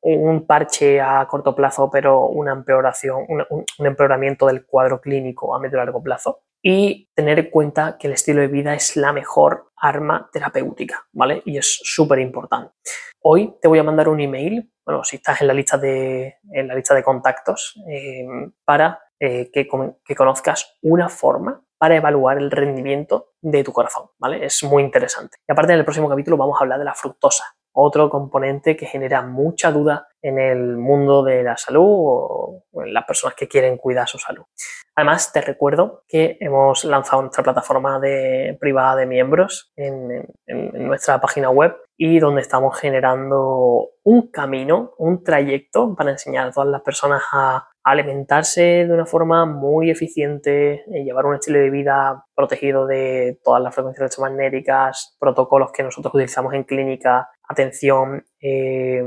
un 0.02 0.46
parche 0.46 1.00
a 1.00 1.26
corto 1.26 1.56
plazo, 1.56 1.90
pero 1.90 2.26
una 2.26 2.52
empeoración, 2.52 3.26
un, 3.28 3.64
empeoramiento 3.84 4.46
del 4.46 4.64
cuadro 4.64 5.00
clínico 5.00 5.56
a 5.56 5.58
medio 5.58 5.74
y 5.74 5.78
largo 5.78 6.04
plazo 6.04 6.42
y 6.68 7.08
tener 7.14 7.38
en 7.38 7.50
cuenta 7.50 7.96
que 7.96 8.08
el 8.08 8.14
estilo 8.14 8.40
de 8.40 8.48
vida 8.48 8.74
es 8.74 8.96
la 8.96 9.12
mejor 9.12 9.70
arma 9.76 10.28
terapéutica, 10.32 11.06
¿vale? 11.12 11.40
Y 11.44 11.58
es 11.58 11.78
súper 11.84 12.18
importante. 12.18 12.72
Hoy 13.22 13.54
te 13.62 13.68
voy 13.68 13.78
a 13.78 13.84
mandar 13.84 14.08
un 14.08 14.18
email, 14.18 14.68
bueno, 14.84 15.04
si 15.04 15.14
estás 15.14 15.40
en 15.40 15.46
la 15.46 15.54
lista 15.54 15.78
de, 15.78 16.38
en 16.50 16.66
la 16.66 16.74
lista 16.74 16.92
de 16.92 17.04
contactos, 17.04 17.80
em, 17.86 18.50
para 18.64 18.98
eh, 19.20 19.48
que, 19.52 19.68
que 20.04 20.16
conozcas 20.16 20.76
una 20.82 21.08
forma 21.08 21.62
para 21.78 21.94
evaluar 21.94 22.38
el 22.38 22.50
rendimiento 22.50 23.34
de 23.40 23.62
tu 23.62 23.72
corazón, 23.72 24.08
¿vale? 24.18 24.44
Es 24.44 24.64
muy 24.64 24.82
interesante. 24.82 25.36
Y 25.48 25.52
aparte 25.52 25.72
en 25.72 25.78
el 25.78 25.84
próximo 25.84 26.08
capítulo 26.08 26.36
vamos 26.36 26.56
a 26.58 26.64
hablar 26.64 26.80
de 26.80 26.84
la 26.84 26.94
fructosa, 26.94 27.44
otro 27.78 28.08
componente 28.08 28.74
que 28.74 28.86
genera 28.86 29.20
mucha 29.22 29.70
duda 29.70 30.08
en 30.22 30.38
el 30.38 30.78
mundo 30.78 31.22
de 31.22 31.42
la 31.42 31.56
salud 31.56 31.84
o 31.86 32.62
en 32.72 32.94
las 32.94 33.04
personas 33.04 33.36
que 33.36 33.48
quieren 33.48 33.76
cuidar 33.76 34.08
su 34.08 34.18
salud. 34.18 34.44
Además, 34.98 35.30
te 35.30 35.42
recuerdo 35.42 36.04
que 36.08 36.38
hemos 36.40 36.84
lanzado 36.84 37.20
nuestra 37.20 37.44
plataforma 37.44 38.00
de, 38.00 38.56
privada 38.58 38.96
de 38.96 39.06
miembros 39.06 39.70
en, 39.76 40.26
nuestra 40.46 41.20
página 41.20 41.50
web 41.50 41.76
y 41.98 42.18
donde 42.18 42.40
estamos 42.40 42.78
generando 42.78 43.90
un 44.04 44.30
camino, 44.30 44.94
un 44.98 45.22
trayecto 45.22 45.94
para 45.94 46.12
enseñar 46.12 46.48
a 46.48 46.52
todas 46.52 46.70
las 46.70 46.80
personas 46.80 47.22
a 47.32 47.68
alimentarse 47.84 48.86
de 48.86 48.92
una 48.92 49.06
forma 49.06 49.46
muy 49.46 49.90
eficiente, 49.90 50.84
y 50.88 51.04
llevar 51.04 51.26
un 51.26 51.34
estilo 51.34 51.58
de 51.58 51.70
vida 51.70 52.24
protegido 52.34 52.86
de 52.86 53.38
todas 53.44 53.62
las 53.62 53.74
frecuencias 53.74 54.00
electromagnéticas, 54.00 55.16
protocolos 55.20 55.70
que 55.72 55.82
nosotros 55.82 56.14
utilizamos 56.14 56.54
en 56.54 56.64
clínica, 56.64 57.28
atención, 57.48 58.24
eh, 58.40 59.02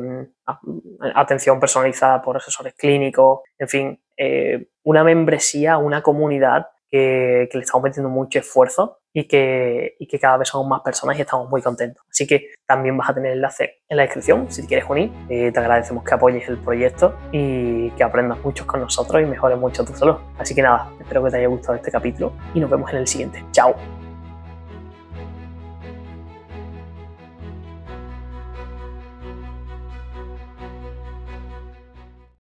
atención 1.16 1.60
personalizada 1.60 2.22
por 2.22 2.38
asesores 2.38 2.74
clínicos, 2.76 3.42
en 3.58 3.68
fin, 3.68 4.02
eh, 4.18 4.68
una 4.84 5.04
membresía, 5.04 5.78
una 5.78 6.02
comunidad 6.02 6.68
que, 6.90 7.50
le 7.52 7.60
estamos 7.60 7.84
metiendo 7.84 8.10
mucho 8.10 8.40
esfuerzo 8.40 9.00
y 9.14 9.28
que, 9.28 9.96
y 10.00 10.08
que 10.08 10.20
cada 10.20 10.38
vez 10.38 10.50
somos 10.50 10.68
más 10.68 10.82
personas 10.82 11.18
y 11.18 11.22
estamos 11.22 11.50
muy 11.50 11.62
contentos. 11.62 12.04
Así 12.10 12.28
que 12.28 12.50
también 12.66 12.98
vas 12.98 13.10
a 13.10 13.14
tener 13.14 13.32
el 13.32 13.38
enlace 13.38 13.82
en 13.88 13.98
la 13.98 14.04
descripción 14.04 14.52
si 14.52 14.62
te 14.62 14.68
quieres 14.68 14.90
unir. 14.90 15.12
Eh, 15.30 15.52
te 15.52 15.60
agradecemos 15.60 16.04
que 16.04 16.14
apoyes 16.14 16.48
el 16.48 16.58
proyecto 16.58 17.18
y 17.32 17.92
que 17.92 18.04
aprendas 18.04 18.40
mucho 18.44 18.66
con 18.66 18.82
nosotros 18.82 19.22
y 19.22 19.26
mejores 19.26 19.58
mucho 19.58 19.86
tu 19.86 19.94
salud. 19.94 20.16
Así 20.38 20.56
que 20.56 20.62
nada, 20.62 20.92
espero 21.00 21.24
que 21.24 21.32
te 21.32 21.38
haya 21.38 21.48
gustado 21.48 21.76
este 21.76 21.92
capítulo 21.92 22.34
y 22.54 22.60
nos 22.60 22.70
vemos 22.70 22.92
en 22.92 22.98
el 22.98 23.08
siguiente. 23.08 23.44
Chao. 23.52 23.99